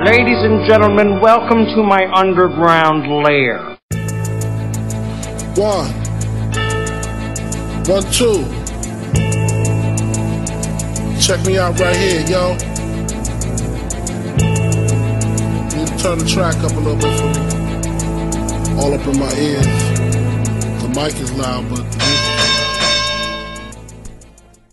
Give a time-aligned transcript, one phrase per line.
[0.00, 3.78] Ladies and gentlemen, welcome to my underground lair.
[5.54, 5.92] One.
[7.86, 8.42] One, two.
[11.20, 12.56] Check me out right here, yo.
[15.70, 18.82] To turn the track up a little bit for me.
[18.82, 19.64] All up in my ears.
[20.82, 22.33] The mic is loud, but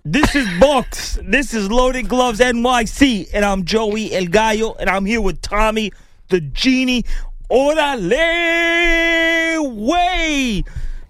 [0.04, 1.20] This is Box.
[1.24, 5.92] This is Loaded Gloves NYC, and I'm Joey El Gallo, and I'm here with Tommy
[6.30, 7.04] the Genie.
[7.52, 8.00] Orale
[9.76, 10.64] way.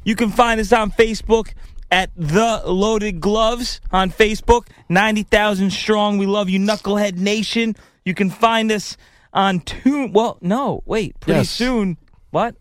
[0.03, 1.53] You can find us on Facebook
[1.89, 6.17] at The Loaded Gloves on Facebook, 90,000 strong.
[6.17, 7.75] We love you, Knucklehead Nation.
[8.03, 8.97] You can find us
[9.33, 10.11] on Tune.
[10.11, 11.49] Well, no, wait, pretty Yes.
[11.49, 11.97] soon.
[12.31, 12.55] What?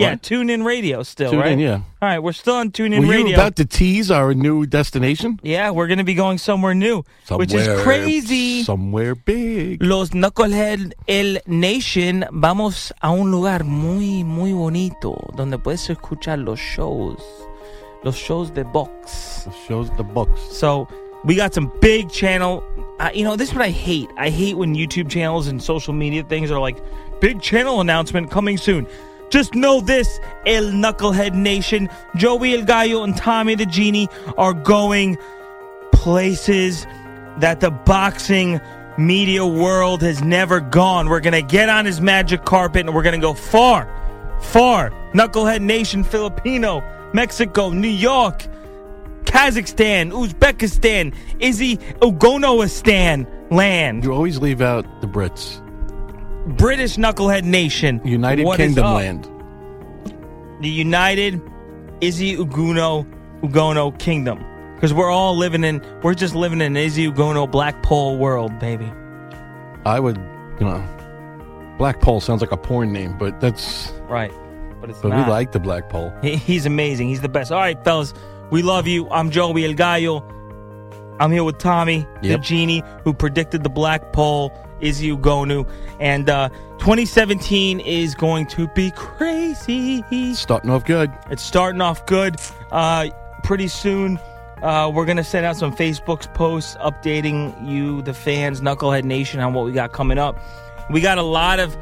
[0.00, 0.22] Yeah, What?
[0.22, 1.52] Tune In Radio still, Tune right?
[1.52, 1.80] In, yeah.
[2.02, 3.26] All right, we're still on Tune In Were Radio.
[3.28, 5.38] you about to tease our new destination?
[5.42, 8.62] Yeah, we're going to be going somewhere new, which is crazy.
[8.64, 9.82] Somewhere big.
[9.82, 16.58] Los Knucklehead El Nation, vamos a un lugar muy, muy bonito donde puedes escuchar los
[16.58, 17.20] shows,
[18.02, 19.46] los shows de box.
[19.68, 20.40] Shows the books.
[20.56, 20.88] So
[21.24, 22.62] we got some big channel.
[22.98, 24.08] Uh, you know, this is what I hate.
[24.16, 26.76] I hate when YouTube channels and social media things are like,
[27.20, 28.86] big channel announcement coming soon.
[29.30, 35.16] Just know this, El Knucklehead Nation, Joey El Gallo and Tommy the Genie are going
[35.92, 36.86] places
[37.38, 38.60] that the boxing
[38.98, 41.08] media world has never gone.
[41.08, 43.88] We're going to get on his magic carpet and we're going to go far,
[44.40, 44.90] far.
[45.14, 48.44] Knucklehead Nation, Filipino, Mexico, New York,
[49.24, 54.04] Kazakhstan, Uzbekistan, Izzy Ugonoistan land.
[54.04, 55.60] You always leave out the Brits.
[56.46, 58.00] British Knucklehead Nation.
[58.04, 59.28] United What Kingdom land.
[60.62, 61.40] The United
[62.00, 63.06] Izzy Uguno
[63.42, 64.44] Ugonoh Kingdom.
[64.74, 68.90] Because we're all living in, we're just living in Izzy Ugonoh Black Pole world, baby.
[69.84, 70.16] I would,
[70.58, 73.92] you know, Black Pole sounds like a porn name, but that's.
[74.08, 74.32] Right.
[74.80, 75.26] But it's But not.
[75.26, 76.12] we like the Black Pole.
[76.22, 77.08] He- he's amazing.
[77.08, 77.52] He's the best.
[77.52, 78.14] All right, fellas,
[78.50, 79.08] we love you.
[79.10, 80.24] I'm Joey El Gallo.
[81.20, 85.68] I'm here with Tommy, the genie who predicted the black pole, Izzy Ugonoh.
[85.98, 86.48] And uh,
[86.78, 90.02] 2017 is going to be crazy.
[90.34, 91.12] Starting off good.
[91.30, 92.36] It's starting off good.
[92.70, 93.08] Uh,
[93.42, 94.18] pretty soon,
[94.62, 99.40] uh, we're going to send out some Facebook posts updating you, the fans, Knucklehead Nation,
[99.40, 100.38] on what we got coming up.
[100.90, 101.76] We got a lot of.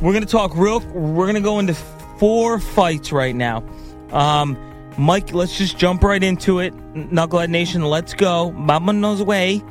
[0.00, 0.80] We're going to talk real.
[0.80, 1.74] We're going to go into
[2.18, 3.64] four fights right now.
[4.10, 4.58] Um,
[4.98, 6.74] Mike, let's just jump right into it.
[6.94, 8.52] Knucklehead Nation, let's go.
[8.52, 9.62] Mama knows way.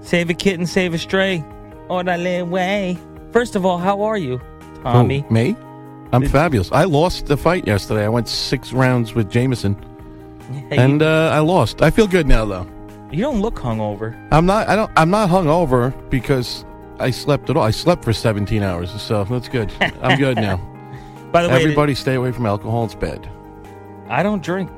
[0.00, 1.44] Save a kitten, save a stray.
[1.88, 2.96] Orale way.
[3.32, 4.40] First of all, how are you,
[4.82, 5.20] Tommy?
[5.28, 5.56] Who, me?
[6.12, 6.70] I'm fabulous.
[6.72, 8.04] I lost the fight yesterday.
[8.04, 9.76] I went six rounds with Jameson,
[10.70, 11.82] Hey, and uh, I lost.
[11.82, 12.66] I feel good now, though.
[13.12, 14.16] you don't look hungover.
[14.32, 14.68] I'm not.
[14.68, 14.90] I don't.
[14.96, 16.64] I'm not hungover because
[16.98, 17.62] I slept at all.
[17.62, 19.70] I slept for 17 hours, so that's good.
[20.02, 20.56] I'm good now.
[21.32, 22.86] By the way, Everybody, stay away from alcohol.
[22.86, 23.28] It's bad.
[24.08, 24.70] I don't drink.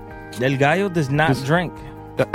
[0.42, 1.72] El Gallo does not drink.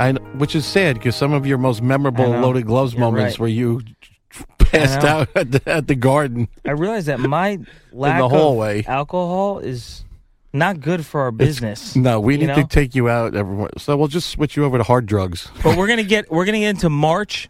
[0.00, 3.40] I, which is sad because some of your most memorable loaded gloves You're moments right.
[3.40, 3.82] where you
[4.70, 6.48] passed out at the, at the garden.
[6.64, 7.58] I realize that my
[7.92, 8.80] lack hallway.
[8.80, 10.04] of alcohol is
[10.52, 11.94] not good for our business.
[11.96, 12.54] No, we need know?
[12.56, 13.34] to take you out.
[13.34, 13.70] Everyone.
[13.78, 15.50] So we'll just switch you over to hard drugs.
[15.62, 17.48] But we're gonna get we're gonna get into March,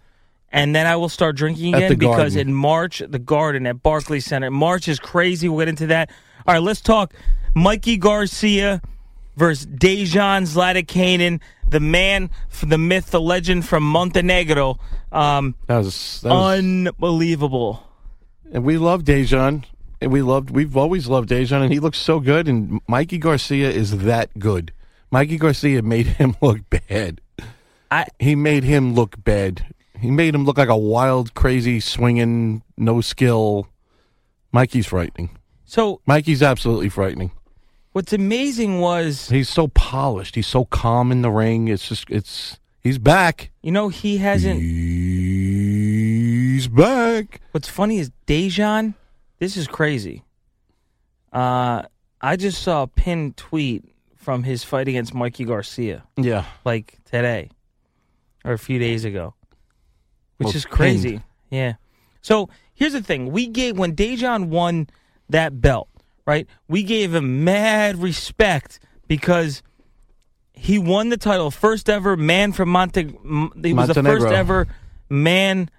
[0.50, 2.48] and then I will start drinking At again the because Garden.
[2.48, 4.50] in March the Garden at Barclays Center.
[4.50, 5.48] March is crazy.
[5.48, 6.10] We'll get into that.
[6.46, 7.12] All right, let's talk
[7.54, 8.80] Mikey Garcia
[9.36, 14.78] versus Dejan Zlaticanin, the man, from the myth, the legend from Montenegro.
[15.12, 17.82] Um, That was, that was unbelievable.
[18.52, 19.64] and we love Dejan.
[20.00, 20.50] And we loved.
[20.50, 22.48] We've always loved Dejan, and he looks so good.
[22.48, 24.70] And Mikey Garcia is that good.
[25.10, 27.22] Mikey Garcia made him look bad.
[27.90, 29.64] I He made him look bad.
[29.98, 33.68] He made him look like a wild, crazy, swinging, no skill.
[34.52, 35.30] Mikey's frightening.
[35.64, 37.30] so Mikey's absolutely frightening.
[37.96, 40.34] What's amazing was He's so polished.
[40.34, 41.68] He's so calm in the ring.
[41.68, 43.50] It's just, it's, he's back.
[43.62, 44.60] you know he hasn't.
[44.60, 47.40] He's back.
[47.52, 48.92] What's funny is Dejan.
[49.38, 50.24] This is crazy.
[51.32, 51.84] Uh,
[52.20, 53.82] I just saw a pinned tweet
[54.14, 56.44] from his fight against Mikey Garcia, Yeah.
[56.66, 57.48] like today
[58.44, 59.32] or a few days ago,
[60.36, 61.10] which Well, is crazy.
[61.12, 61.22] pinned.
[61.50, 61.72] Yeah.
[62.20, 64.88] So here's the thing: we gave when Dejan won
[65.30, 65.88] that belt,
[66.26, 66.46] right?
[66.68, 69.62] We gave him mad respect because
[70.52, 73.14] he won the title, first ever man from Monte.
[73.62, 74.66] He was the first ever
[75.08, 75.70] man,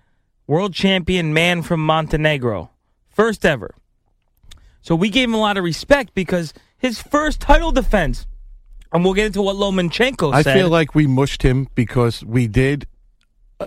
[0.48, 2.72] world champion man from Montenegro,
[3.10, 3.76] first ever.
[4.82, 8.26] So we gave him a lot of respect because his first title defense,
[8.94, 12.88] and we'll get into what Lomachenko I feel like we mushed him because we did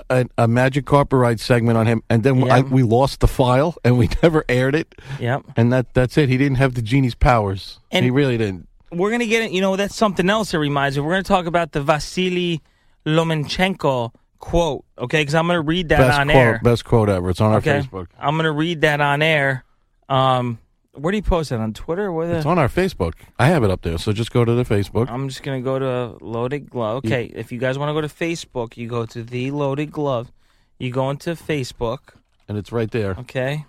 [0.09, 2.55] a, a Magic Carpet Ride segment on him, and then Yeah.
[2.57, 4.95] I, we lost the file and we never aired it.
[5.19, 5.43] Yep.
[5.57, 6.29] And that that's it.
[6.29, 7.81] He didn't have the genie's powers.
[7.91, 8.69] And- he really didn't.
[8.93, 9.51] we're gonna get it.
[9.53, 10.55] You know, that's something else.
[10.55, 11.03] It reminds me.
[11.05, 12.61] We're gonna talk about the Vasily
[13.07, 14.85] Lomachenko quote.
[14.99, 16.61] Okay, because I'm gonna read that Best on quote, air.
[16.63, 17.31] best quote ever.
[17.31, 18.07] It's on our okay, Facebook.
[18.19, 19.65] I'm gonna read that on air.
[20.09, 20.59] Um,
[20.93, 22.13] where do you post it on Twitter?
[22.13, 22.37] Where the?
[22.39, 23.15] It's on our Facebook.
[23.39, 25.11] I have it up there, so just go to the Facebook.
[25.11, 27.05] I'm just gonna go to Loaded Glove.
[27.05, 30.31] Okay, if you guys want to go to Facebook, you go to the Loaded Glove.
[30.79, 32.15] You go into Facebook.
[32.49, 33.13] and it's right there.
[33.19, 33.65] Okay.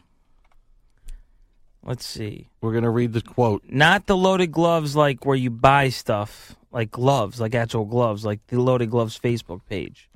[1.84, 2.48] Let's see.
[2.62, 3.64] We're gonna read the quote.
[3.68, 8.46] Not the Loaded Gloves like where you buy stuff, like gloves, like actual gloves, like
[8.48, 10.08] the Loaded Gloves Facebook page.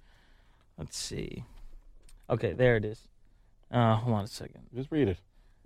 [0.77, 1.43] Let's see.
[2.29, 3.07] Okay, there it is.
[3.71, 4.61] Uh, hold on a second.
[4.75, 5.17] Just read it.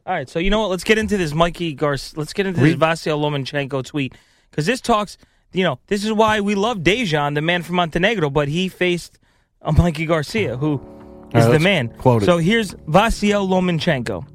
[0.06, 0.70] All right, so you know what?
[0.70, 2.18] Let's get into this Mikey Garcia.
[2.20, 4.14] Let's get into this Read- Vasil Lomachenko tweet
[4.50, 5.18] because this talks.
[5.52, 9.18] You know, this is why we love Dejan, the man from Montenegro, but he faced
[9.62, 10.76] a Mikey Garcia, who
[11.34, 11.90] is right, the man.
[11.90, 12.24] quote.
[12.24, 14.26] So here's Vasil Lomachenko.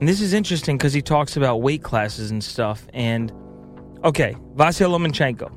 [0.00, 2.86] And this is interesting because he talks about weight classes and stuff.
[2.94, 3.30] And
[4.02, 5.54] okay, Vasil Lomachenko.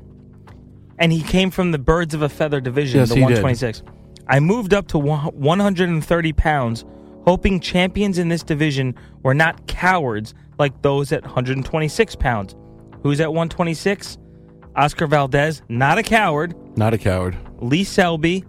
[0.98, 3.42] And he came from the Birds of a Feather division, Yes, the he did.
[3.42, 3.82] 126.
[4.28, 6.84] I moved up to 130 pounds,
[7.24, 12.54] hoping champions in this division were not cowards like those at 126 pounds.
[13.02, 14.18] Who's at 126?
[14.76, 16.54] Oscar Valdez, not a coward.
[16.76, 17.36] Not a coward.
[17.60, 18.44] Lee Selby,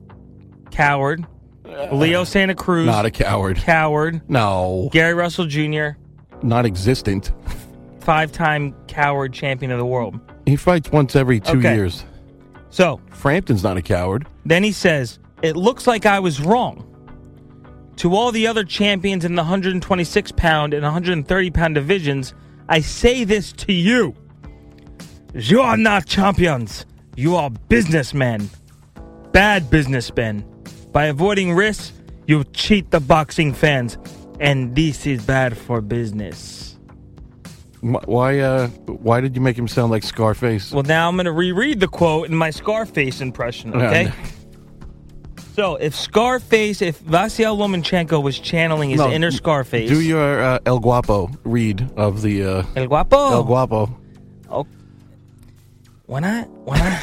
[0.72, 1.25] coward.
[1.92, 3.57] Leo Santa Cruz, Not a coward.
[3.57, 4.22] coward.
[4.30, 4.89] No.
[4.92, 5.89] Gary Russell Jr.,
[6.44, 7.31] Not existent.
[8.00, 10.19] five time coward champion of the world.
[10.45, 11.75] He fights once every two Okay.
[11.75, 12.06] years.
[12.69, 14.28] So Frampton's not a coward.
[14.45, 16.86] then he says, It looks like I was wrong.
[17.97, 22.33] To all the other champions in the 126 pound and 130 pound divisions,
[22.68, 24.16] I say this to you.
[25.33, 26.85] You are not champions.
[27.16, 28.49] You are businessmen.
[29.31, 30.45] Bad businessmen.
[30.92, 31.94] By avoiding risks,
[32.28, 33.97] you cheat the boxing fans.
[34.40, 36.78] And this is bad for business.
[37.81, 38.40] Why?
[38.40, 40.71] Uh, why did you make him sound like Scarface?
[40.71, 44.11] Well, now I'm going to reread the quote in my Scarface impression, okay?
[45.56, 50.59] So, if Scarface, if Vasil Lomachenko was channeling his No, inner Scarface, Do your uh,
[50.66, 53.31] El Guapo read of the uh, El Guapo.
[53.31, 53.97] El Guapo.
[54.50, 54.68] Oh,
[56.07, 57.02] when I, when I,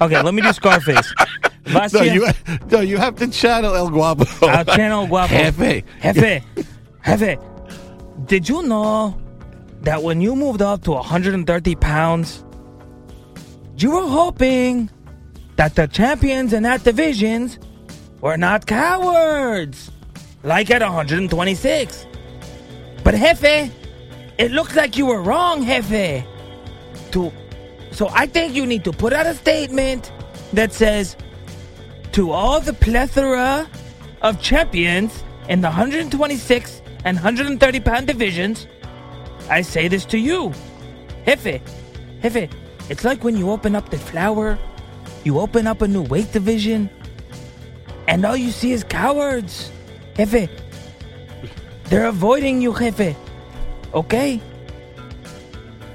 [0.00, 1.12] okay, let me do Scarface.
[1.92, 2.28] No, you
[2.70, 4.24] no, you have to channel El Guapo.
[4.46, 5.34] I'll channel Guapo.
[5.34, 5.82] Jefe.
[6.02, 6.44] Jefe,
[7.04, 7.38] Jefe,
[8.26, 9.20] did you know
[9.80, 12.44] that when you moved up to 130 pounds,
[13.76, 14.88] you were hoping
[15.60, 17.58] that the champions in that divisions
[18.22, 19.90] were not cowards,
[20.42, 22.06] like at 126?
[23.04, 23.70] But Jefe,
[24.38, 26.24] it looks like you were wrong, Jefe.
[27.10, 27.30] To,
[27.90, 30.10] so I think you need to put out a statement
[30.54, 31.14] that says,
[32.12, 33.68] to all the plethora
[34.22, 38.66] of champions in the 126 and 130 pound divisions,
[39.50, 40.54] I say this to you.
[41.26, 41.60] Jefe,
[42.22, 42.48] Jefe,
[42.88, 44.58] it's like when you open up the flower,
[45.24, 46.88] you open up a new weight division,
[48.08, 49.70] and all you see is cowards.
[50.16, 50.48] Jefe.
[51.84, 53.16] They're avoiding you, Jefe.
[53.94, 54.40] Okay?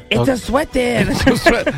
[0.09, 1.05] It's a sweater.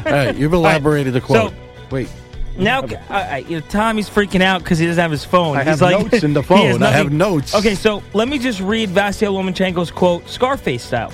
[0.05, 1.51] All right, you've elaborated the quote.
[1.51, 1.57] So-
[1.89, 2.09] Wait,
[2.57, 5.55] Now, uh, you know, Tommy's freaking out because he doesn't have his phone.
[5.55, 6.83] I He's have like, notes in the phone.
[6.83, 7.55] I have notes.
[7.55, 11.13] Okay, so let me just read Vasyl Lomachenko's quote, Scarface style.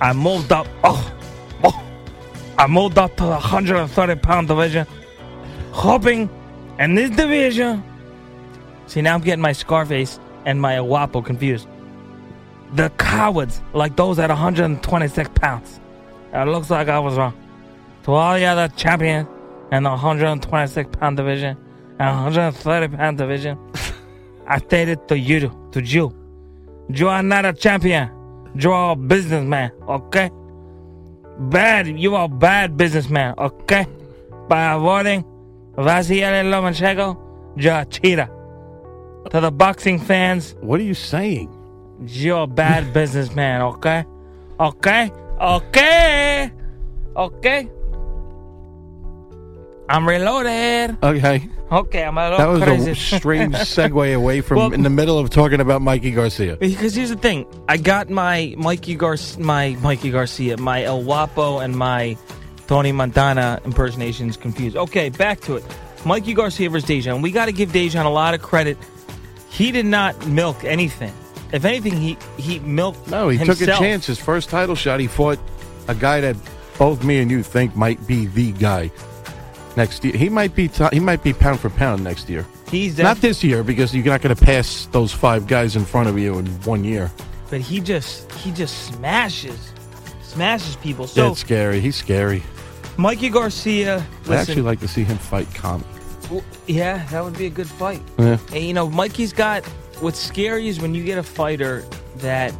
[0.00, 0.66] I moved up.
[0.84, 1.14] Oh,
[1.64, 1.82] oh,
[2.58, 4.86] I moved up to the 130 pound division,
[5.72, 6.30] hoping
[6.78, 7.82] in this division.
[8.86, 11.66] See, now I'm getting my Scarface and my Guapo confused.
[12.74, 15.80] The cowards, like those at 126 pounds.
[16.32, 17.34] It looks like I was wrong.
[18.04, 19.28] To all the other champions
[19.70, 21.56] in the 126 pound division
[21.98, 23.58] and 130 pound division,
[24.46, 26.14] I stated to you, to you,
[26.88, 28.10] you are not a champion.
[28.54, 30.30] You are a businessman, okay?
[31.38, 33.86] Bad, you are a bad businessman, okay?
[34.48, 35.24] By avoiding
[35.76, 37.16] Vasily Lomachenko,
[37.56, 38.28] you're a.
[39.30, 41.50] To the boxing fans, what are you saying?
[42.06, 44.04] you're a bad businessman, okay?
[44.58, 45.10] Okay?
[45.40, 46.50] Okay?
[47.16, 47.68] Okay?
[49.88, 50.96] I'm reloaded.
[51.02, 52.90] Okay, Okay, I'm a little that was crazy.
[52.90, 56.56] a strange segue away from Well- in the middle of talking about Mikey Garcia.
[56.56, 61.58] Because here's the thing, I got my Mikey Gar, my Mikey Garcia, my El Guapo,
[61.60, 62.16] and my
[62.72, 64.78] Tony Montana impersonations confused.
[64.78, 65.64] Okay, back to it.
[66.06, 67.20] Mikey Garcia versus Dejan.
[67.20, 68.78] We got to give Dejan a lot of credit.
[69.50, 71.12] He did not milk anything.
[71.52, 73.08] If anything, he he milked.
[73.08, 73.58] No, he himself.
[73.58, 74.06] took a chance.
[74.06, 75.38] His first title shot, he fought
[75.86, 76.34] a guy that
[76.78, 78.90] both me and you think might be the guy
[79.76, 80.16] next year.
[80.16, 82.46] He might be he might be pound for pound next year.
[82.70, 86.08] He's Not this year because you're not going to pass those five guys in front
[86.08, 87.10] of you in one year.
[87.50, 89.74] but he just he just smashes,
[90.22, 91.06] smashes people.
[91.06, 91.78] So That's scary.
[91.78, 92.42] He's scary.
[92.96, 94.04] Mikey Garcia.
[94.28, 95.84] I actually like to see him fight Kami.
[96.24, 98.00] w- yeah, that would be a good fight.
[98.18, 98.38] Yeah.
[98.52, 99.64] And, you know, Mikey's got
[100.00, 101.84] what's scary is when you get a fighter
[102.16, 102.54] that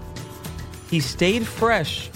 [0.90, 2.10] he stayed fresh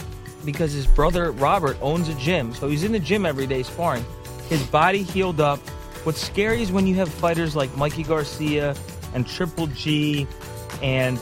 [0.44, 2.54] because his brother Robert owns a gym.
[2.54, 4.04] So he's in the gym every day sparring.
[4.48, 5.58] His body healed up.
[6.04, 8.76] What's scary is when you have fighters like Mikey Garcia
[9.12, 10.26] and Triple G
[10.82, 11.18] and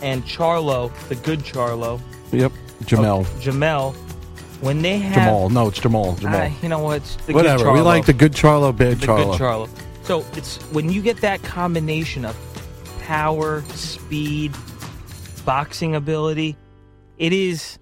[0.00, 2.00] and Charlo, the good Charlo,
[2.32, 2.50] Yep.
[2.84, 3.20] Jamel.
[3.20, 3.94] oh, Jamel,
[4.62, 5.50] when they have Jamal.
[5.50, 6.14] No, it's Jamal.
[6.14, 6.48] Jamal.
[6.50, 6.98] Ah, you know what?
[6.98, 7.72] It's the good Whatever.
[7.72, 9.32] We Charlo like the good Charlo, bad the Charlo.
[9.32, 9.68] good Charlo.
[10.04, 12.36] So it's when you get that combination of
[13.00, 14.52] power, speed,
[15.44, 16.56] boxing ability,
[17.18, 17.78] it is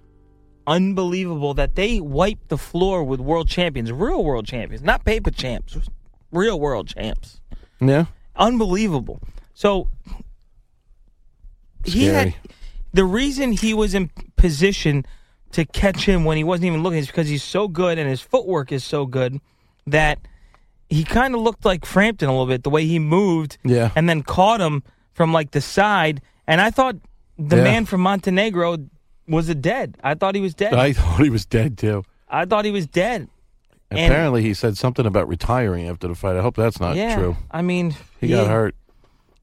[0.67, 5.77] unbelievable that they wiped the floor with world champions, real world champions, not paper champs,
[6.31, 7.39] real world champs.
[7.79, 8.05] yeah.
[8.35, 9.19] Unbelievable.
[9.53, 9.89] So
[11.83, 12.33] he had
[12.93, 15.05] the reason he was in position
[15.53, 18.21] to catch him when he wasn't even looking is because he's so good and his
[18.21, 19.39] footwork is so good
[19.87, 20.19] that
[20.89, 23.91] he kind of looked like Frampton a little bit the way he moved Yeah.
[23.95, 26.95] and then caught him from like the side and I thought
[27.37, 27.63] the Yeah.
[27.63, 28.77] man from Montenegro
[29.27, 29.95] was a dead.
[30.03, 30.73] I thought he was dead.
[30.73, 32.03] I thought he was dead too.
[32.29, 33.27] I thought he was dead.
[33.89, 36.37] And- Apparently, he said something about retiring after the fight.
[36.37, 37.15] I hope that's not yeah.
[37.15, 37.35] true.
[37.51, 38.73] I mean, He got hurt.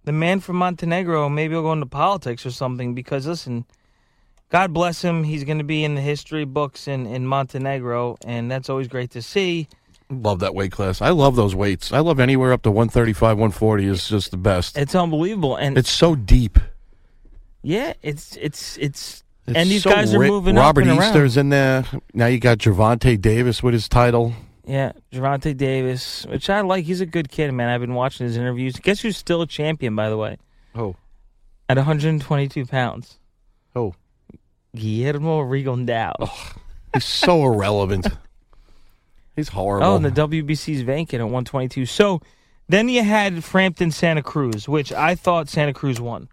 [0.05, 3.65] the man from Montenegro maybe he'll go into politics or something because listen,
[4.51, 5.25] God bless him.
[5.25, 9.11] He's going to be in the history books in, in Montenegro, and that's always great
[9.11, 9.69] to see.
[10.11, 11.03] Love that weight class.
[11.03, 11.93] I love those weights.
[11.93, 14.79] I love anywhere up to 135, 140 is just the best.
[14.79, 16.59] It's unbelievable, and It's so deep.
[17.63, 20.99] yeah, it's it's it's, It's and these so guys are ri- moving Robert up and
[20.99, 21.47] Easter's around.
[21.47, 21.85] in there.
[22.15, 24.33] Now you got Gervonta Davis with his title.
[24.67, 26.87] Yeah, Gervonta Davis, which I like.
[26.87, 27.69] He's a good kid, man.
[27.69, 28.77] I've been watching his interviews.
[28.77, 30.39] Guess who's still a champion, by the way,
[30.75, 30.97] Oh,
[31.69, 33.19] at 122 pounds?
[33.77, 33.95] oh,
[34.79, 36.31] Guillermo Rigondeaux.
[36.95, 38.07] he's so irrelevant.
[39.37, 39.87] He's horrible.
[39.87, 41.87] Oh, and the WBC's vacant at 122.
[41.87, 42.21] So
[42.69, 46.29] then you had Frampton Santa Cruz, which I thought Santa Cruz won.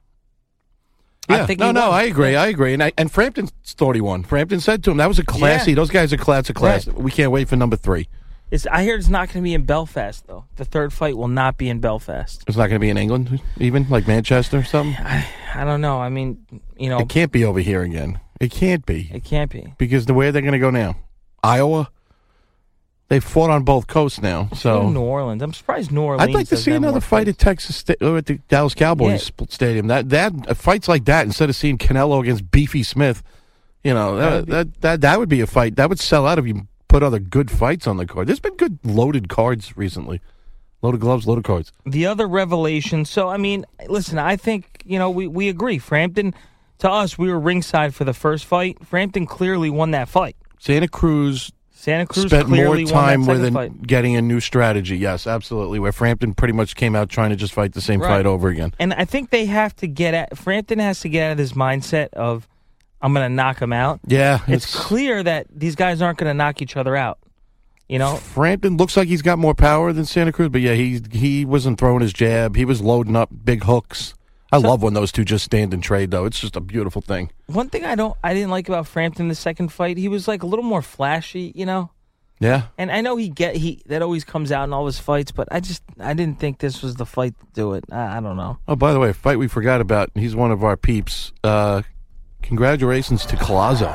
[1.30, 1.92] yeah, I think no, no.
[1.92, 4.24] I agree, I agree, and I, and Frampton thought he won.
[4.24, 5.72] Frampton said to him, "That was a classy.
[5.72, 5.75] Yeah.
[5.75, 6.88] Those guys are class of class.
[6.88, 6.98] Right.
[6.98, 8.08] We can't wait for number three.
[8.52, 10.46] It's, I hear it's not going to be in Belfast though.
[10.56, 12.44] The third fight will not be in Belfast.
[12.48, 14.96] It's not going to be in England, even like Manchester or something.
[15.04, 16.00] I don't know.
[16.00, 16.46] I mean,
[16.78, 18.20] you know, It can't be over here again.
[18.39, 19.74] It can't be it can't be.
[19.77, 20.98] because the way they're going to go now,
[21.44, 21.89] Iowa.
[23.08, 25.44] They fought on both coasts now, so New Orleans.
[25.44, 26.27] I'm surprised New Orleans.
[26.27, 27.38] I'd like to see another fight at.
[27.38, 29.86] Texas Sta- or at the Dallas Cowboys Stadium.
[29.88, 33.22] That that uh, fights like that instead of seeing Canelo against Beefy Smith,
[33.84, 36.48] you know that, that that that would be a fight that would sell out if
[36.48, 38.27] you put other good fights on the card.
[38.27, 40.20] There's been good loaded cards recently,
[40.82, 41.72] loaded gloves, loaded cards.
[41.86, 43.06] The other revelation.
[43.06, 44.18] So I mean, listen.
[44.18, 45.77] I think you know we we agree.
[45.77, 46.34] Frampton.
[46.86, 48.77] To us, we were ringside for the first fight.
[48.86, 50.36] Frampton clearly won that fight.
[50.60, 54.96] Santa Cruz Santa Cruz spent more time with an, getting a new strategy.
[54.96, 55.80] Yes, absolutely.
[55.80, 58.10] Where Frampton pretty much came out trying to just fight the same Right.
[58.10, 58.72] fight over again.
[58.77, 61.54] And I think they have to get at Frampton has to get out of this
[61.54, 62.48] mindset of
[63.01, 64.00] I'm going to knock him out.
[64.06, 67.18] Yeah, It's clear that these guys aren't going to knock each other out.
[67.89, 71.01] You know, Frampton looks like he's got more power than Santa Cruz, but yeah, he
[71.12, 72.56] he wasn't throwing his jab.
[72.56, 74.13] He was loading up big hooks.
[74.56, 76.26] I love when those two just stand and trade, though.
[76.26, 77.32] It's just a beautiful thing.
[77.48, 80.44] one thing I don't I didn't like about Frampton the second fight, he was like
[80.44, 81.92] a little more flashy, you know.
[82.42, 85.32] Yeah, And I know he get he that always comes out in all his fights,
[85.32, 87.86] but I just I didn't think this was the fight to do it.
[87.90, 88.58] I, I don't know.
[88.68, 90.12] Oh, by the way, a fight we forgot about.
[90.16, 91.32] He's one of our peeps.
[91.46, 91.84] Uh,
[92.42, 93.90] congratulations to Collazo.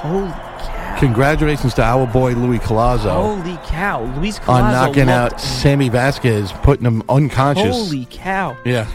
[0.00, 0.96] Holy cow!
[1.00, 4.02] Congratulations to our boy Louis Collazo Holy cow!
[4.18, 7.74] Luis Collazo on knocking out Sammy Vasquez, putting him unconscious.
[7.74, 8.56] Holy cow!
[8.66, 8.86] Yeah.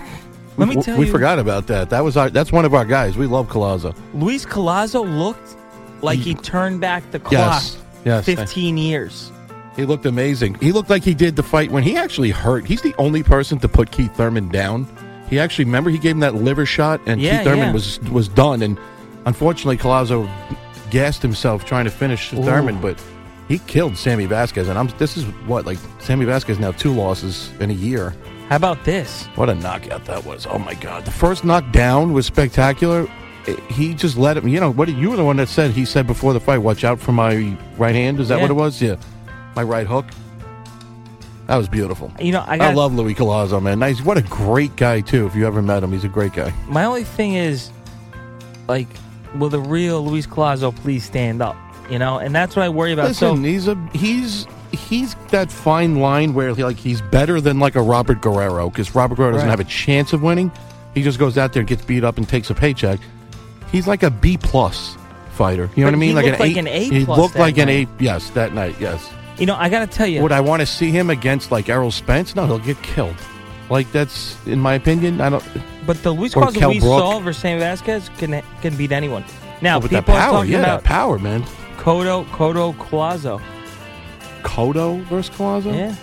[0.60, 1.90] Let we, me tell we you- forgot about that.
[1.90, 2.30] That was our.
[2.30, 3.18] That's one of our guys.
[3.18, 3.96] We love Collazo.
[4.14, 5.56] Luis Collazo looked
[6.02, 6.44] like he mm.
[6.44, 7.78] turned back the clock Yes.
[8.06, 8.26] Yes.
[8.26, 9.32] 15 years.
[9.76, 10.56] He looked amazing.
[10.56, 12.66] He looked like he did the fight when he actually hurt.
[12.66, 14.88] He's the only person to put Keith Thurman down.
[15.30, 17.74] He actually remember he gave him that liver shot, and Yeah, Keith Thurman yeah.
[17.74, 18.62] was was done.
[18.62, 18.78] And
[19.26, 20.30] unfortunately, Collazo
[20.90, 22.44] gassed himself trying to finish Ooh.
[22.44, 23.02] Thurman, but
[23.48, 24.68] he killed Sammy Vasquez.
[24.68, 28.14] And I'm this is what like Sammy Vasquez now two losses in a year.
[28.50, 29.26] How about this?
[29.36, 30.46] What a knockout that was!
[30.48, 33.08] Oh my god, the first knockdown was spectacular.
[33.48, 34.48] Eh, He just let him.
[34.48, 34.90] You know what?
[34.90, 37.56] You were the one that said he said before the fight, "Watch out for my
[37.78, 38.42] right hand." Is that Yeah.
[38.42, 38.82] what it was?
[38.82, 38.96] Yeah,
[39.56, 40.06] my right hook.
[41.48, 42.12] That was beautiful.
[42.20, 43.80] You know, I I, love Louis Collazo, man.
[43.80, 44.04] Nice.
[44.04, 45.26] What a great guy too.
[45.26, 46.54] If you ever met him, he's a great guy.
[46.68, 47.72] my only thing is,
[48.68, 48.88] like,
[49.36, 51.56] will the real Luis Collazo please stand up?
[51.90, 53.08] You know, and that's what I worry about.
[53.08, 57.60] Listen, so he's a he's he's that fine line where he, like he's better than
[57.60, 59.52] like a Robert Guerrero because Robert Guerrero doesn't Right.
[59.58, 60.52] have a chance of winning.
[60.94, 63.00] He just goes out there and gets beat up and takes a paycheck.
[63.72, 64.96] He's like a B plus
[65.32, 65.70] fighter.
[65.76, 66.10] You know But what I mean?
[66.10, 66.60] he like looked an like A.
[66.60, 67.88] an A He plus looked that like an night.
[68.00, 68.04] A.
[68.04, 68.76] Yes, that night.
[68.80, 69.10] Yes.
[69.38, 71.70] you know, I got to tell you, Would I want to see him against like
[71.70, 72.36] Errol Spence?
[72.36, 73.16] No, he'll get killed.
[73.70, 75.22] Like that's in my opinion.
[75.22, 75.44] I don't.
[75.86, 77.00] but the Luis or Kell we Brook.
[77.00, 79.24] saw versus Sam Vasquez can can beat anyone.
[79.62, 81.44] Now Oh, with people that are power, talking yeah, about that power, man.
[81.78, 83.40] Cotto Cotto Collazo.
[84.44, 85.74] Cotto versus Collazo.
[85.76, 85.96] Yeah,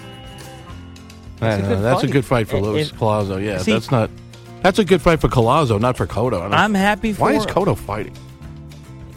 [1.40, 2.12] That's a good That's a fight.
[2.12, 3.42] good fight for Luis Collazo.
[3.44, 4.11] Yeah, See- that's not.
[4.62, 7.22] That's a good fight for Collazo, not for don't- I'm happy for.
[7.22, 8.14] Why is Cotto fighting?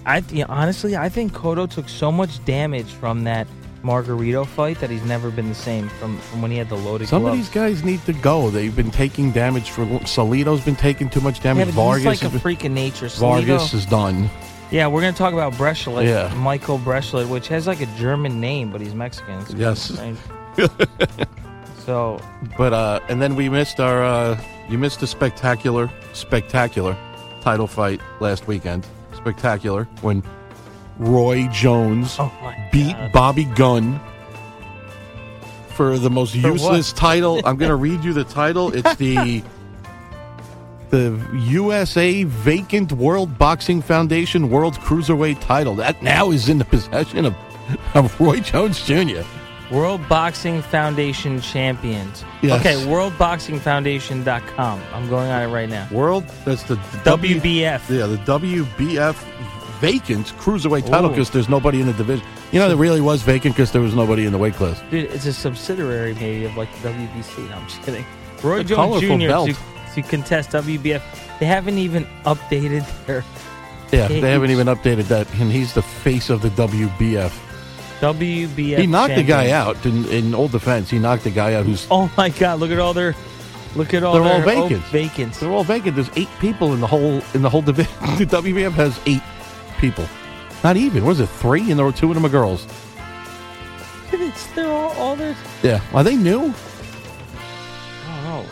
[0.05, 3.47] I honestly, I think Cotto took so much damage from that
[3.84, 7.08] Margarito fight that he's never been the same from, from when he had the loaded
[7.08, 7.39] Some gloves.
[7.39, 8.49] of these guys need to go.
[8.49, 9.86] They've been taking damage for.
[10.05, 11.67] Salito's been taking too much damage.
[11.67, 13.08] but Vargas, like a been- freak of nature.
[13.08, 14.29] Vargas is done.
[14.71, 16.05] Yeah, we're gonna talk about Breschlet.
[16.05, 16.34] Yeah.
[16.36, 19.39] Michael Breschlet, which has like a German name, but he's Mexican.
[19.39, 19.91] It's Yes.
[21.86, 22.19] so
[22.58, 24.03] But uh, and then we missed our.
[24.03, 26.95] Uh, you missed a spectacular, spectacular
[27.41, 28.86] title fight last weekend.
[29.15, 30.21] Spectacular when
[30.99, 32.32] Roy Jones Oh
[32.71, 33.12] beat God.
[33.12, 33.99] Bobby Gunn
[35.75, 36.53] for the most For what?
[36.53, 37.41] useless title.
[37.45, 38.73] I'm going to read you the title.
[38.75, 39.41] It's the
[40.89, 45.75] the USA Vacant World Boxing Foundation World Cruiserweight title.
[45.75, 47.36] That now is in the possession of,
[47.93, 49.21] of Roy Jones Jr.
[49.71, 52.23] World Boxing Foundation champions.
[52.41, 52.60] Yes.
[52.60, 54.82] Okay, worldboxingfoundation.com.
[54.93, 55.88] I'm going on it right now.
[55.91, 56.23] World.
[56.43, 57.89] That's the W- WBF.
[57.89, 59.13] Yeah, the WBF
[59.80, 62.25] vacant cruiserweight title because there's nobody in the division.
[62.52, 64.82] You know, it really was vacant because there was nobody in the weight class.
[64.89, 67.47] Dude, it's a subsidiary maybe of like the WBC.
[67.49, 68.06] No, I'm just kidding.
[68.43, 69.28] Roy Jones Jr.
[69.28, 69.49] belt.
[69.52, 69.56] To,
[69.95, 71.02] to contest WBF.
[71.39, 73.23] They haven't even updated their
[73.91, 77.32] Yeah, they haven't even updated that, and he's the face of the WBF.
[77.99, 78.78] WBF.
[78.78, 80.89] he knocked the guy out in, in old defense.
[80.89, 82.60] He knocked the guy out who's Oh my God!
[82.62, 83.13] Look at all their,
[83.75, 84.84] look at all They're all vacant.
[84.86, 85.39] vacants.
[85.39, 85.95] they're all vacant.
[85.95, 87.91] There's eight people in the whole in the whole division.
[88.17, 89.21] the WBF has eight
[89.80, 90.06] people.
[90.63, 91.04] Not even.
[91.06, 91.69] Was it three?
[91.69, 92.67] And there were two of them are girls.
[94.12, 95.36] It's they're all, all their.
[95.63, 95.82] Yeah.
[95.93, 96.54] Are they new?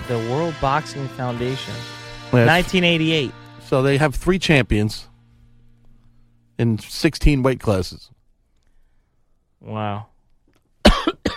[0.07, 0.27] I don't know.
[0.27, 1.73] The World Boxing Foundation,
[2.33, 3.31] Yeah, 1988.
[3.65, 5.07] So they have three champions
[6.57, 8.09] in 16 weight classes.
[9.59, 10.07] Wow.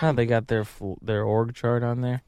[0.01, 2.21] oh, they got their full, their org chart on there.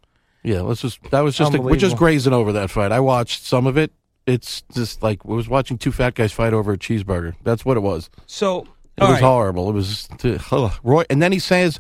[0.44, 1.98] Yeah, let's just that was just a, we're just Unbelievable.
[2.00, 2.92] grazing over that fight.
[2.92, 3.94] I watched some of it.
[4.28, 7.36] It's just like I was watching two fat guys fight over a cheeseburger.
[7.44, 8.10] That's what it was.
[8.26, 8.62] So
[8.98, 9.24] It all was right.
[9.24, 9.70] horrible.
[9.70, 10.10] It was
[10.52, 10.74] ugh.
[10.84, 11.80] Roy, and then he says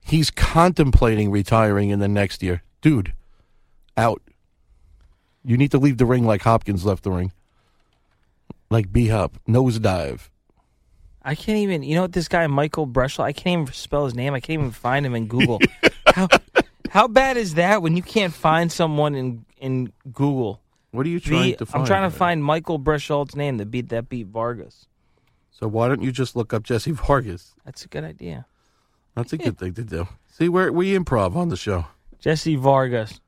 [0.00, 2.62] he's contemplating retiring in the next year.
[2.82, 3.12] Dude,
[3.96, 4.22] out.
[5.44, 7.32] You need to leave the ring like Hopkins left the ring.
[8.70, 10.30] Like B Hop, nose dive.
[11.22, 11.82] I can't even.
[11.82, 12.12] You know what?
[12.12, 13.24] This guy Michael Breschel.
[13.24, 14.34] I can't even spell his name.
[14.34, 15.60] I can't even find him in Google.
[16.06, 16.28] how
[16.90, 20.60] how bad is that when you can't find someone in in Google?
[20.90, 21.82] What are you trying The- to find?
[21.82, 24.86] I'm trying to find Michael Breschel's name that beat that beat Vargas.
[25.50, 27.54] So why don't you just look up Jesse Vargas?
[27.64, 28.46] That's a good idea.
[29.14, 30.08] That's a good thing to do.
[30.32, 31.86] See, where we improv on the show.
[32.18, 33.20] Jesse Vargas.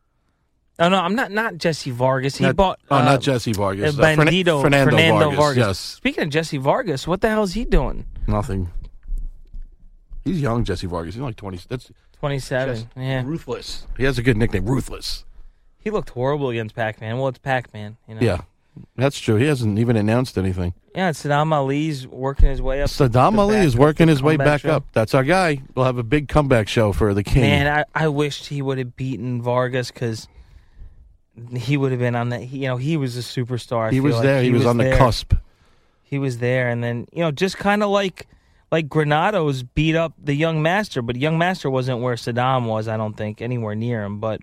[0.79, 2.37] Oh no, I'm not not Jesse Vargas.
[2.37, 3.99] He Not- bought oh, uh, not Jesse Vargas.
[3.99, 5.57] uh, Uh, Bandito Fernando Fernando, Vargas, Vargas.
[5.57, 5.79] yes.
[5.79, 8.05] Speaking of Jesse Vargas, what the hell is he doing?
[8.27, 8.69] Nothing.
[10.25, 11.15] He's young, Jesse Vargas.
[11.15, 11.59] He's like twenty.
[11.69, 12.89] That's 27.
[12.97, 13.87] Yeah, ruthless.
[13.97, 15.25] He has a good nickname, Ruthless.
[15.79, 17.19] he looked horrible against Pac-Man.
[17.19, 17.99] Well, it's Pac-Man.
[18.09, 18.21] You know?
[18.23, 18.41] Yeah,
[18.97, 19.37] that's true.
[19.37, 20.73] He hasn't even announced anything.
[20.95, 21.11] yeah.
[21.11, 22.89] Saddam Ali's working his way up.
[22.89, 24.71] Saddam Ali is working his way back show.
[24.71, 24.85] up.
[24.93, 25.61] That's our guy.
[25.75, 27.43] We'll have a big comeback show for the King.
[27.43, 30.27] Man, I, I wished he would have beaten Vargas because
[31.57, 32.49] he would have been on that.
[32.51, 33.88] You know, he was a superstar.
[33.88, 34.22] I he was like.
[34.25, 34.42] there.
[34.42, 35.35] He, was, on the cusp.
[36.03, 38.27] He was there, and then you know, just kind of like
[38.72, 42.88] like Granados beat up the young master, but young master wasn't where Saddam was.
[42.88, 44.40] I don't think anywhere near him, but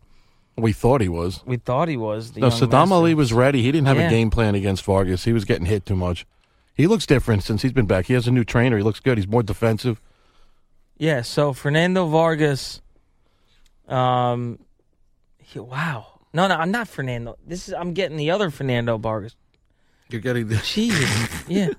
[0.57, 1.41] We thought he was.
[1.45, 2.31] we thought he was.
[2.33, 2.93] The No, Saddam master.
[2.95, 3.61] Ali was ready.
[3.61, 4.07] He didn't have Yeah.
[4.07, 5.23] a game plan against Vargas.
[5.25, 6.25] He was getting hit too much.
[6.75, 8.05] He looks different since he's been back.
[8.07, 8.77] He has a new trainer.
[8.77, 9.17] He looks good.
[9.17, 9.99] He's more defensive.
[10.97, 12.81] Yeah, so Fernando Vargas.
[13.87, 14.59] Um,
[15.37, 16.12] he, wow.
[16.33, 17.37] No, no, I'm not Fernando.
[17.45, 19.35] This is I'm getting the other Fernando Vargas.
[20.09, 20.57] You're getting the.
[20.57, 21.69] Jesus, yeah.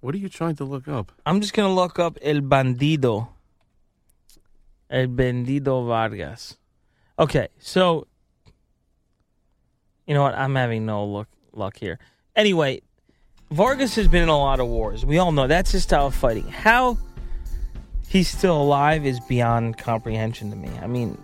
[0.00, 1.12] What are you trying to look up?
[1.24, 3.28] I'm just gonna look up El Bandido.
[4.90, 6.58] El Bandido Vargas.
[7.18, 8.06] Okay, so
[10.06, 10.34] you know what?
[10.34, 11.98] I'm having no luck luck here.
[12.36, 12.82] Anyway,
[13.50, 15.06] Vargas has been in a lot of wars.
[15.06, 16.48] We all know that's his style of fighting.
[16.48, 16.98] How
[18.06, 20.70] he's still alive is beyond comprehension to me.
[20.82, 21.16] I mean,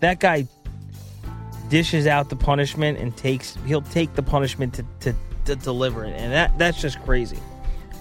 [0.00, 0.46] that guy
[1.68, 6.14] dishes out the punishment and takes he'll take the punishment to, to, to deliver it.
[6.16, 7.38] And that that's just crazy.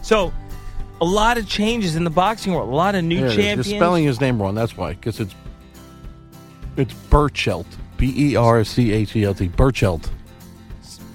[0.01, 0.33] So
[1.01, 3.69] a lot of changes in the boxing world, a lot of new champions.
[3.69, 4.55] You're spelling his name wrong.
[4.55, 4.93] That's why.
[4.93, 5.35] Because it's
[6.75, 7.65] it's Berchelt.
[7.97, 9.49] B e r c h e l t.
[9.49, 10.09] Berchelt.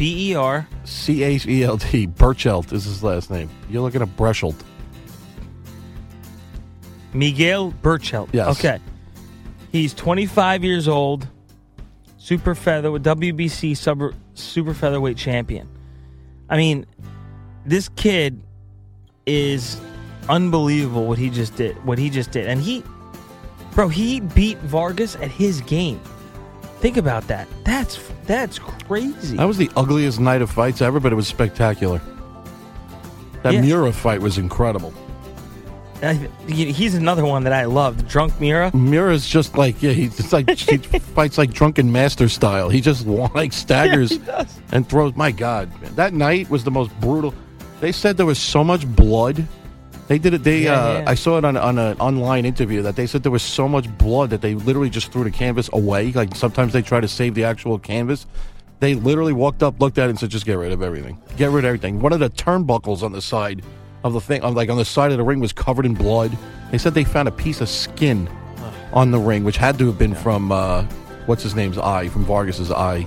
[0.03, 2.09] B E R C H E L T.
[2.09, 3.49] Berchelt is his last name.
[3.71, 4.57] You're looking at Breschelt.
[7.13, 8.29] Miguel Berchelt.
[8.33, 8.59] Yes.
[8.59, 8.81] Okay.
[9.73, 11.27] He's 25 years old,
[12.19, 15.69] super featherweight, WBC sub, super featherweight champion.
[16.51, 16.85] I mean,
[17.65, 18.43] this kid
[19.25, 19.81] is
[20.29, 21.83] unbelievable what he just did.
[21.87, 22.47] What he just did.
[22.47, 22.85] And he,
[23.75, 26.01] bro, he beat Vargas at his game.
[26.81, 27.49] Think about that.
[27.65, 29.37] That's that's crazy.
[29.37, 32.01] That was the ugliest night of fights ever, but it was spectacular.
[33.43, 33.63] That Yeah.
[33.63, 34.93] Miura fight was incredible.
[36.03, 38.09] I- he's another one that I love.
[38.09, 38.75] Drunk Mira.
[38.75, 40.77] Miura's just like yeah, he's like he
[41.17, 42.69] fights like drunken master style.
[42.69, 44.61] He just like staggers does.
[44.73, 45.15] and throws.
[45.17, 45.95] My God, man.
[45.95, 47.33] that night was the most brutal.
[47.81, 49.47] They said there was so much blood.
[50.09, 50.43] They did it.
[50.45, 51.05] They Yeah, uh, yeah.
[51.11, 53.87] I saw it on on an online interview that they said there was so much
[53.99, 56.11] blood that they literally just threw the canvas away.
[56.13, 58.27] Like sometimes they try to save the actual canvas.
[58.81, 61.17] They literally walked up, looked at it, and said, "Just get rid of everything.
[61.37, 63.63] Get rid of everything." One of the turnbuckles on the side
[64.05, 66.37] of the thing, on, like on the side of the ring, was covered in blood.
[66.71, 68.29] They said they found a piece of skin
[68.93, 70.83] on the ring, which had to have been from uh,
[71.27, 73.07] what's his name's eye, from Vargas's eye,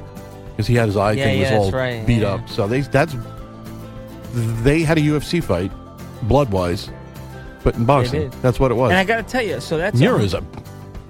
[0.51, 2.33] because he had his eye Yeah, thing yeah, was all that's right, beat yeah.
[2.35, 2.49] up.
[2.49, 3.15] So they that's
[4.63, 5.71] they had a UFC fight,
[6.23, 6.89] blood wise,
[7.63, 8.31] but in boxing, did.
[8.41, 8.91] that's what it was.
[8.91, 10.43] And I got to tell you, so that's Miura's a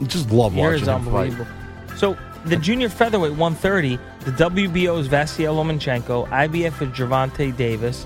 [0.03, 1.31] just love Mira's watching him fight.
[1.31, 1.47] unbelievable.
[1.97, 8.05] So the junior featherweight 130, the WBO's Vasyl Lomachenko, IBF is Gervonta Davis,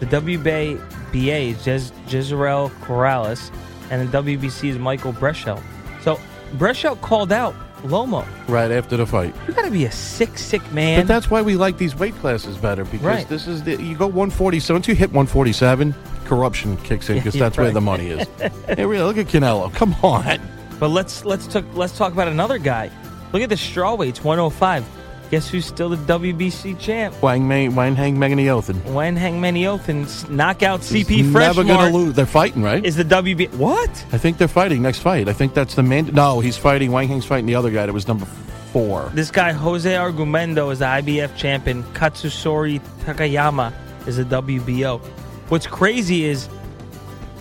[0.00, 0.78] the WBA
[1.14, 3.50] is Jez, Jezreel Corrales,
[3.90, 5.62] and the WBC is Michael Breschel.
[6.02, 6.18] So
[6.56, 8.26] Breschel called out Lomo.
[8.48, 9.34] Right after the fight.
[9.46, 11.00] You got to be a sick, sick man.
[11.00, 13.28] But that's why we like these weight classes better because Right.
[13.28, 14.60] this is the you go 140.
[14.60, 15.94] So once you hit 147,
[16.24, 18.28] corruption kicks in because Yeah, that's where the money is.
[18.66, 19.72] hey, really, look at Canelo.
[19.74, 20.40] Come on.
[20.78, 22.90] But let's let's talk let's talk about another guy.
[23.32, 24.84] Look at the straw strawweights 105.
[25.30, 27.14] Guess who's still the WBC champ?
[27.22, 28.82] Wang Mei, Wanheng Menayothin.
[28.92, 32.14] Wang Hang Maniothan knockout CP He's never gonna lose.
[32.14, 32.84] They're fighting, right?
[32.84, 33.54] is the WB.
[33.54, 33.88] What?
[34.12, 35.28] I think they're fighting next fight.
[35.28, 36.06] I think that's the man.
[36.06, 36.90] No, he's fighting.
[36.90, 38.26] Wanheng's fighting the other guy that was number
[38.72, 39.10] four.
[39.14, 41.84] This guy Jose Argumedo is the IBF champion.
[41.94, 43.72] Katsunari Takayama
[44.08, 45.00] is the WBO.
[45.48, 46.48] What's crazy is,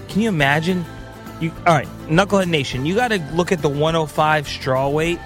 [0.09, 0.85] can you imagine?
[1.41, 2.85] You all right, Knucklehead Nation?
[2.85, 5.19] You got to look at the 105 strawweight.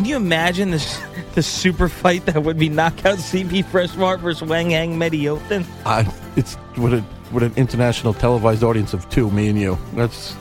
[0.00, 0.98] Can you imagine this
[1.34, 5.66] the super fight that would be knockout CP Freshmart versus Wanheng Menayothin?
[5.84, 9.76] I, it's with a with an international televised audience of two, me and you.
[9.96, 10.34] That's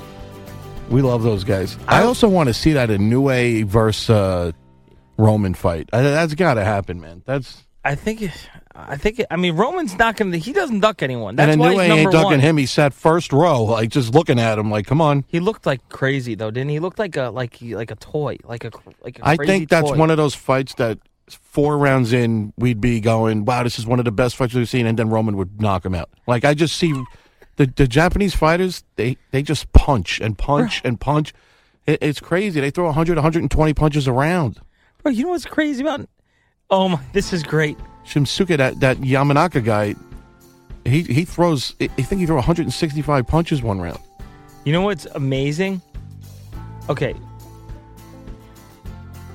[0.90, 1.78] we love those guys.
[1.90, 4.52] I, I- also want to see that Inoue versus uh,
[5.18, 5.90] Roman fight.
[5.92, 7.22] I, that's got to happen, man.
[7.26, 8.32] That's I think.
[8.88, 9.22] I think.
[9.30, 10.38] I mean, Roman's not going to.
[10.38, 11.36] He doesn't duck anyone.
[11.36, 12.40] That's and why he's number ain't ducking one.
[12.40, 12.58] him.
[12.58, 15.26] He sat first row, like just looking at him, like, come on.
[15.28, 16.76] He looked like crazy though, didn't he?
[16.76, 18.72] He looked like a like like a toy, like a
[19.04, 19.98] like a I think that's toy.
[19.98, 24.00] one of those fights that four rounds in, we'd be going, "Wow, this is one
[24.00, 26.10] of the best fights we've seen," and then Roman would knock him out.
[26.28, 26.94] Like I just see
[27.58, 31.34] the the Japanese fighters, they they just punch and punch and punch.
[31.86, 32.60] It, it's crazy.
[32.60, 34.60] They throw 100, 120 punches around.
[35.04, 36.08] Bro, you know what's crazy about?
[36.70, 37.78] Oh my, this is great.
[38.06, 39.96] Shinsuke, that that Yamanaka guy,
[40.86, 41.76] he he throws.
[41.80, 44.00] I think he threw 165 punches one round.
[44.66, 45.82] You know what's amazing?
[46.90, 47.16] Okay.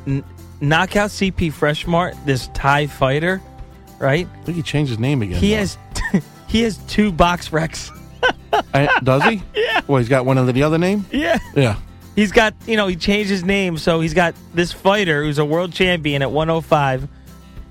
[0.07, 0.25] N-
[0.61, 3.41] knockout CP Freshmart, this Thai fighter,
[3.99, 4.27] right?
[4.41, 5.37] I think he changed his name again.
[5.41, 5.57] He though.
[5.59, 5.79] has
[6.49, 7.91] he has two box wrecks.
[8.73, 9.43] I- does he?
[9.55, 9.81] Yeah.
[9.89, 11.05] Well, he's got one under the other name.
[11.11, 11.39] Yeah.
[11.57, 11.77] Yeah.
[12.15, 15.45] He's got, you know, he changed his name, so he's got this fighter who's a
[15.45, 17.09] world champion at 105.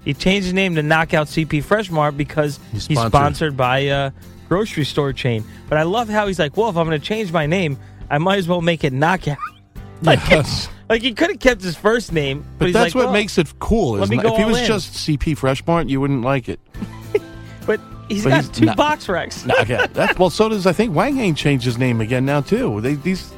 [0.06, 3.12] He changed his name to Knockout CP Freshmart because He's he's sponsored.
[3.12, 4.12] sponsored by a
[4.50, 5.44] grocery store chain.
[5.70, 7.78] But I love how he's like, well, if I'm going to change my name,
[8.10, 9.38] I might as well make it Knockout.
[10.02, 10.68] like, Yes.
[10.89, 13.38] like he could have kept his first name, but, But that's like, what well, makes
[13.38, 13.94] it cool.
[13.94, 14.66] let me go if he was in.
[14.66, 16.60] just CP Freshmart, you wouldn't like it.
[17.66, 19.50] But he's But got he's two not- BoxRecs.
[19.62, 19.88] Okay.
[19.94, 22.82] That's, well, so does I think Wanheng changed his name again now too.
[22.82, 23.32] They, these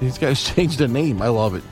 [0.00, 1.22] these guys changed their name.
[1.22, 1.62] I love it.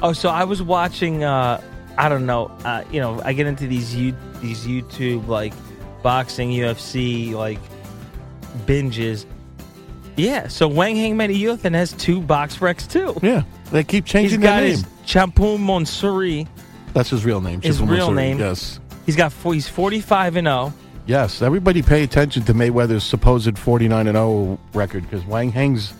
[0.00, 1.24] Oh, so I was watching.
[1.24, 1.60] uh
[1.98, 2.46] I don't know.
[2.64, 5.52] Uh, you know, I get into these you these YouTube like
[6.02, 7.58] boxing UFC like
[8.66, 9.26] binges.
[10.16, 10.48] Yeah.
[10.48, 13.16] So Wanheng met a youth and has two BoxRecs too.
[13.22, 14.70] Yeah, they keep He's changing their got name.
[14.70, 16.46] his Champun Monsuri.
[16.94, 17.60] That's his real name.
[17.60, 18.14] his real Mansouri.
[18.16, 18.38] name.
[18.38, 20.66] Yes, He's got four, he's forty five and oh.
[20.68, 20.74] zero.
[21.06, 21.42] yes.
[21.42, 25.92] Everybody pay attention to Mayweather's supposed forty nine and zero record because Wanheng's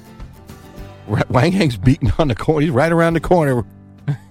[1.28, 2.60] Wang Hang's beating on the corner.
[2.62, 3.64] He's right around the corner.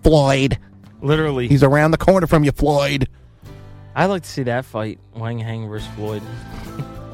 [0.03, 0.57] Floyd,
[1.01, 1.47] Literally.
[1.47, 3.07] he's around the corner from you, Floyd.
[3.95, 6.21] I'd like to see that fight, Wanheng versus Floyd.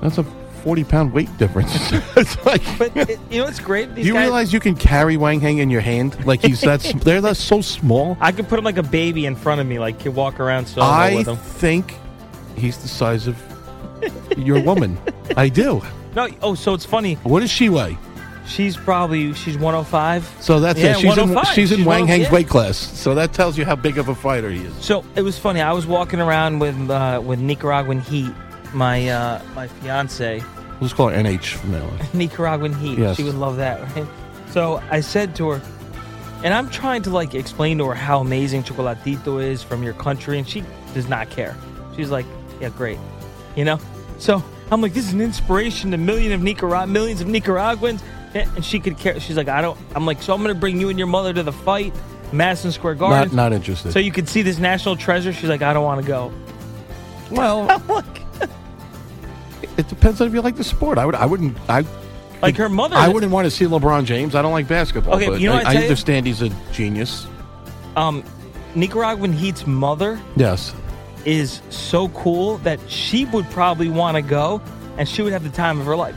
[0.01, 0.23] That's a
[0.63, 1.73] forty pound weight difference.
[2.17, 2.61] it's like.
[2.77, 3.89] But it, you know what's great?
[3.89, 6.25] Do These you guys, realize you can carry Wanheng in your hand?
[6.25, 8.17] Like he's that's they're that's so small.
[8.19, 10.65] I could put him like a baby in front of me, like could walk around
[10.67, 11.37] solo I with him.
[11.37, 11.95] think
[12.57, 13.37] he's the size of
[14.37, 14.97] your woman.
[15.37, 15.81] I do.
[16.15, 17.15] No, oh, so it's funny.
[17.23, 17.97] What does she weigh?
[18.45, 20.29] She's probably she's 105.
[20.41, 20.99] So that's Yeah, it.
[20.99, 22.77] She's in she's in She's Wanheng's weight class.
[22.77, 24.73] So that tells you how big of a fighter he is.
[24.83, 25.61] So it was funny.
[25.61, 28.33] I was walking around with uh, with Nicaraguan Heat,
[28.73, 30.43] my uh, my fiance,
[30.81, 31.99] Let's call her NH from now on.
[32.13, 32.97] Nicaraguan Heat.
[32.99, 33.15] Yes.
[33.15, 34.07] She would love that, right?
[34.49, 35.61] So I said to her,
[36.43, 40.37] and I'm trying to like explain to her how amazing Chocolatito is from your country,
[40.37, 41.55] and she does not care.
[41.95, 42.25] She's like,
[42.59, 42.99] yeah, great,
[43.55, 43.79] you know.
[44.17, 48.03] So I'm like, this is an inspiration to million of Nicarag- millions of Nicaraguans,
[48.35, 49.19] and she could care.
[49.19, 49.77] She's like, I don't.
[49.95, 51.93] I'm like, so I'm gonna bring you and your mother to the fight,
[52.31, 53.35] Madison Square Garden.
[53.35, 53.91] Not not interested.
[53.91, 55.33] So you could see this national treasure.
[55.33, 56.31] She's like, I don't want to go.
[57.31, 58.21] well, like,
[59.77, 60.97] it depends on if you like the sport.
[60.97, 61.85] I would I wouldn't I
[62.41, 62.95] like her mother.
[62.95, 64.35] I wouldn't want to see LeBron James.
[64.35, 65.15] I don't like basketball.
[65.15, 65.79] Okay, but you know I, I I you?
[65.81, 67.27] understand he's a genius.
[67.95, 68.23] Um,
[68.75, 70.73] Nicaraguan Heat's mother Yes.
[71.25, 74.61] is so cool that she would probably want to go,
[74.97, 76.15] and she would have the time of her life.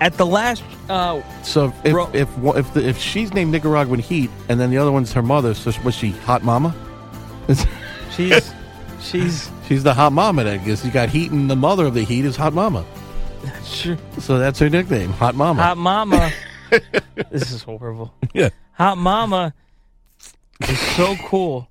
[0.00, 4.30] At the last, uh, So if Ro- if if, the, if she's named Nicaraguan Heat
[4.48, 6.74] and then the other one's her mother, so was she Hot Mama?
[8.12, 8.52] she's
[9.00, 12.02] she's She's the hot mama that guess you got heat and the mother of the
[12.02, 12.86] heat is hot mama.
[13.64, 15.62] sure, So that's her nickname, hot mama.
[15.62, 16.30] hot mama.
[17.30, 18.14] this is horrible.
[18.32, 18.48] Yeah.
[18.72, 19.52] Hot mama
[20.68, 21.68] is so cool,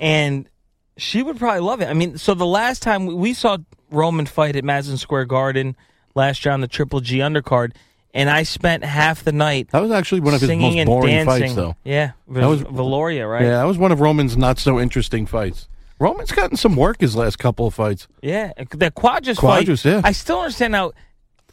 [0.00, 0.48] and
[0.96, 1.88] she would probably love it.
[1.88, 3.58] I mean, so the last time we- we saw
[3.90, 5.76] Roman fight at Madison Square Garden
[6.14, 7.72] last year on the Triple G undercard,
[8.14, 11.54] and I spent half the night That was actually one of his most boring fights
[11.54, 11.76] though.
[11.84, 13.42] Yeah, That was- Viloria, right?
[13.42, 15.68] Yeah, that was one of Roman's not so interesting fights.
[16.00, 18.06] Roman's gotten some work his last couple of fights.
[18.22, 19.90] Yeah, that Cuadras, Cuadras, fight.
[19.90, 20.00] yeah.
[20.04, 20.92] I still understand how,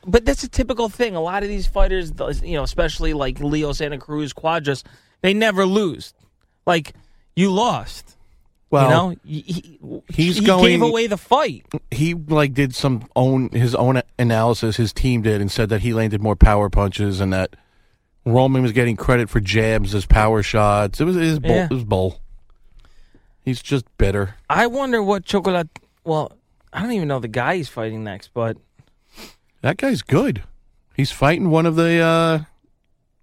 [0.06, 1.16] but that's a typical thing.
[1.16, 2.12] A lot of these fighters,
[2.44, 4.84] you know, especially like Leo Santa Cruz, Cuadras,
[5.22, 6.14] they never lose.
[6.68, 6.94] Like
[7.36, 8.15] you lost.
[8.72, 9.80] Well, you know, he, he-
[10.14, 11.66] he's he going- gave away the fight.
[11.92, 14.78] he like did some own his own analysis.
[14.78, 17.56] His team did and said that he landed more power punches and that
[18.26, 21.00] Roman was getting credit for jabs as power shots.
[21.00, 21.52] It was his bull.
[21.52, 21.66] Yeah.
[21.66, 22.20] It was bull.
[23.44, 24.36] He's just bitter.
[24.50, 25.70] I wonder what Chocolate.
[26.04, 26.32] Well,
[26.74, 28.58] I don't even know the guy he's fighting next, but
[29.62, 30.44] That guy's good.
[30.96, 32.40] He's fighting one of the uh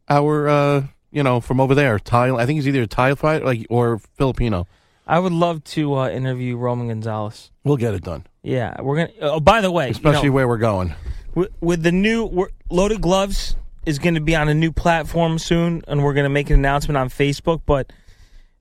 [0.09, 1.99] our uh you know from over there.
[1.99, 2.35] Thai.
[2.35, 4.67] I think he's either a Thai fight like or Filipino.
[5.07, 7.51] I would love to uh, interview Roman Gonzalez.
[7.65, 9.13] We'll get it done, Yeah, we're gonna.
[9.21, 10.95] Oh, by the way, you especially know, where we're going.
[11.35, 15.39] with, with the new we're, loaded gloves is going to be on a new platform
[15.39, 17.93] soon and we're going to make an announcement on facebook but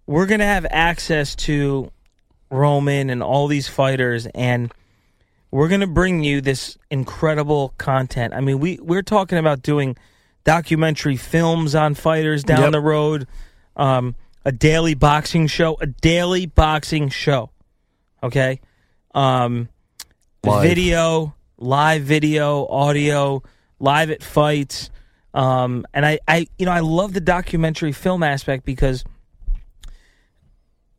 [0.07, 1.91] we're going to have access to
[2.49, 4.73] roman and all these fighters and
[5.51, 9.95] we're going to bring you this incredible content i mean we we're talking about doing
[10.43, 12.71] documentary films on fighters down Yep.
[12.71, 13.27] the road
[13.75, 17.51] um, a daily boxing show, a daily boxing show.
[18.23, 18.59] Okay,
[19.13, 19.69] um,
[20.43, 20.63] Live.
[20.63, 23.43] video, live video, audio,
[23.79, 24.89] live at fights.
[25.33, 29.03] Um, and I, I, you know, I love the documentary film aspect because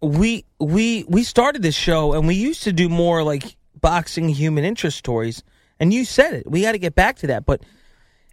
[0.00, 4.64] we we we started this show and we used to do more like boxing human
[4.64, 5.42] interest stories.
[5.78, 6.50] And you said it.
[6.50, 7.62] We got to get back to that, but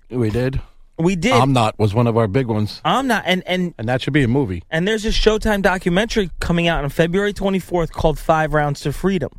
[0.09, 0.61] We did.
[0.99, 1.31] We did.
[1.33, 4.27] Amnat was one of our big ones, Amnat, and and and that should be a
[4.27, 4.63] movie.
[4.69, 9.29] and there's a Showtime documentary coming out on February 24th called Five Rounds to Freedom.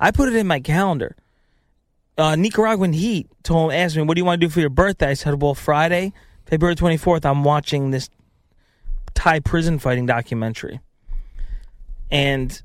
[0.00, 1.14] I put it in my calendar.
[2.18, 5.10] Uh, Nicaraguan Heat told asked me, "What do you want to do for your birthday?"
[5.10, 6.12] I said, "Well, Friday,
[6.46, 8.10] February 24th, I'm watching this
[9.14, 10.80] Thai prison fighting documentary."
[12.10, 12.60] And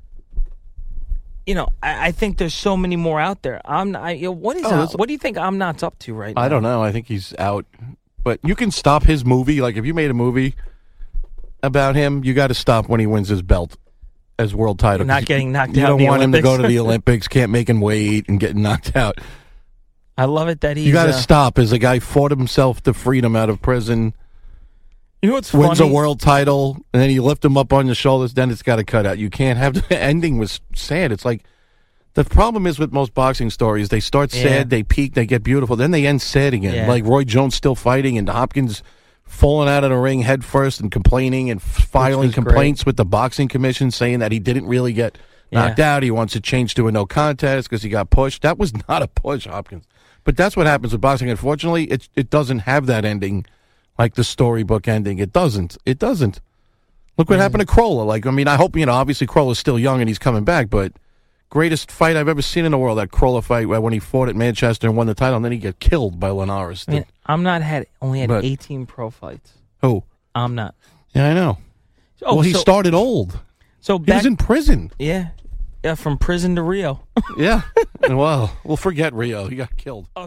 [1.46, 3.60] you know, I, I think there's so many more out there.
[3.64, 3.94] I'm.
[3.94, 6.34] I, you know, what is Oh, out- what do you think Amnat up to right
[6.34, 6.42] now?
[6.42, 6.82] I don't know.
[6.82, 7.64] I think he's out,
[8.26, 9.60] but you can stop his movie.
[9.60, 10.56] Like if you made a movie
[11.62, 13.76] about him, you got to stop when he wins his belt
[14.36, 15.06] as world title.
[15.06, 17.28] Not getting knocked you out in don't want him to go to the Olympics.
[17.28, 19.20] Can't make him wait and getting knocked out.
[20.18, 20.82] I love it that he.
[20.82, 21.56] You got to uh, stop.
[21.56, 24.12] As a guy fought himself to freedom out of prison,
[25.22, 25.88] You know what's wins funny?
[25.88, 28.34] a world title, and then you lift him up on your shoulders.
[28.34, 29.18] Then it's got to cut out.
[29.18, 31.12] You can't have the ending was sad.
[31.12, 31.44] It's like
[32.16, 33.88] the problem is with most boxing stories.
[33.90, 34.42] They start Yeah.
[34.42, 36.74] sad, they peak, they get beautiful, then they end sad again.
[36.74, 36.88] Yeah.
[36.88, 38.82] Like Roy Jones still fighting, and Hopkins
[39.24, 42.44] falling out of the ring head first and complaining and filing was great.
[42.44, 45.18] complaints with the boxing commission saying that he didn't really get
[45.52, 46.02] knocked out.
[46.02, 48.42] He wants to change to a no contest because he got pushed.
[48.42, 49.84] That was not a push, Hopkins.
[50.24, 51.30] But that's what happens with boxing.
[51.30, 53.46] Unfortunately, it it doesn't have that ending
[53.98, 55.18] like the storybook ending.
[55.18, 55.76] It doesn't.
[55.86, 56.40] It doesn't.
[57.18, 58.02] Look what happened to Crolla.
[58.02, 58.92] Like, I mean, I hope you know.
[58.92, 60.92] Obviously, Crolla's still young and he's coming back, but
[61.50, 62.98] greatest fight I've ever seen in the world.
[62.98, 65.58] That Crolla fight when he fought at Manchester and won the title, and then he
[65.58, 66.84] get killed by Linares.
[66.88, 69.52] I mean, Amnat had only had But- 18 pro fights.
[69.82, 70.04] Who?
[70.34, 70.72] Amnat.
[71.14, 71.58] Yeah, I know.
[72.22, 73.38] Oh, well, he so, started old.
[73.80, 74.90] So He was in prison.
[74.98, 75.28] yeah,
[75.84, 77.00] yeah, from prison to Rio.
[77.36, 77.62] Yeah.
[78.08, 79.46] well, we'll forget Rio.
[79.48, 80.08] He got killed.
[80.16, 80.26] Oh,